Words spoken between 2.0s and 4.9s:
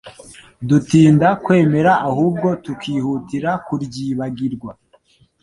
ahubwo tukihutira kuryibagirwa.